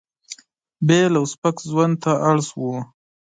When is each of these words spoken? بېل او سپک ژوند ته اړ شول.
بېل 0.87 1.13
او 1.19 1.25
سپک 1.31 1.57
ژوند 1.69 1.95
ته 2.03 2.11
اړ 2.29 2.37
شول. 2.49 2.77